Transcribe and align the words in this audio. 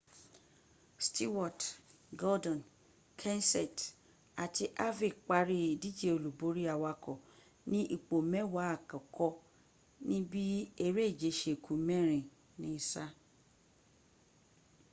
stewart 1.05 1.61
gordon 2.21 2.59
kenseth 3.19 3.81
àti 4.43 4.63
harvick 4.79 5.15
parí 5.29 5.55
ìdíje 5.73 6.07
olúborí 6.17 6.63
awakọ 6.75 7.13
ní 7.69 7.79
ipò 7.95 8.15
mẹ́wàá 8.31 8.65
àkọ́kọ́̀ 8.77 9.39
níbi 10.07 10.43
eréje 10.85 11.29
se 11.39 11.51
ku 11.63 11.73
mẹ́rin 11.87 12.25
ní 12.61 12.71
sáà 12.89 13.09